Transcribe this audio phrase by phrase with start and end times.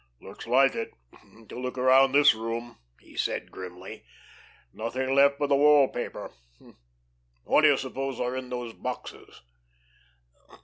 [0.19, 0.95] "Looks like it,
[1.47, 4.03] to look around this room," he said, grimly.
[4.73, 6.31] "Nothing left but the wall paper.
[7.43, 9.43] What do you suppose are in these boxes?"